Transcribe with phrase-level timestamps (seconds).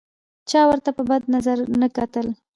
[0.49, 2.27] چا ورته په بد نظر نه کتل.